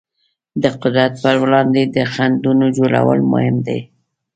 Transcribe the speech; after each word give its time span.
د 0.61 0.63
قدرت 0.81 1.13
پر 1.23 1.35
وړاندې 1.43 1.81
د 1.95 1.97
خنډونو 2.13 2.65
جوړول 2.77 3.19
مهم 3.31 3.55
دي. 3.67 3.79